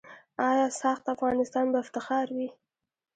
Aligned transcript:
آیا 0.49 0.67
"ساخت 0.81 1.03
افغانستان" 1.15 1.65
به 1.71 1.77
افتخار 1.83 2.27
وي؟ 2.35 2.49